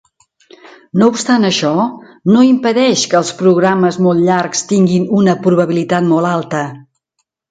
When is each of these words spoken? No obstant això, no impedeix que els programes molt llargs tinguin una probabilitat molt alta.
No 1.01 1.09
obstant 1.09 1.43
això, 1.49 1.73
no 2.35 2.45
impedeix 2.47 3.03
que 3.11 3.19
els 3.21 3.29
programes 3.43 3.99
molt 4.07 4.25
llargs 4.29 4.65
tinguin 4.73 5.05
una 5.21 5.39
probabilitat 5.47 6.11
molt 6.15 6.31
alta. 6.33 6.63